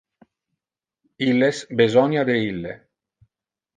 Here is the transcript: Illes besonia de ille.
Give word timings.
Illes 1.27 1.59
besonia 1.81 2.25
de 2.31 2.39
ille. 2.49 2.77